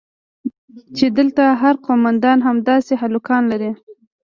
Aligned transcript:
چې 0.97 1.05
دلته 1.17 1.43
هر 1.61 1.75
قومندان 1.87 2.37
همداسې 2.47 2.93
هلکان 3.03 3.43
لري. 3.51 3.71